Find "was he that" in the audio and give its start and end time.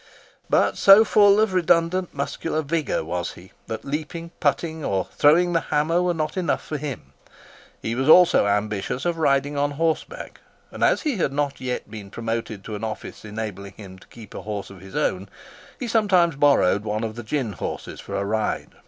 3.03-3.85